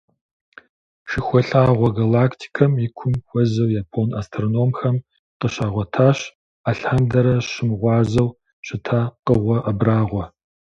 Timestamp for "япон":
3.81-4.09